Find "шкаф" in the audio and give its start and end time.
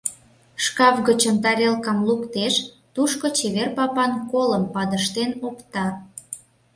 0.63-0.95